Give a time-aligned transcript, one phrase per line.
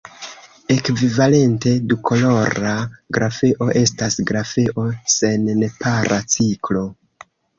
[0.75, 2.71] Ekvivalente, dukolora
[3.17, 6.85] grafeo estas grafeo sen nepara ciklo.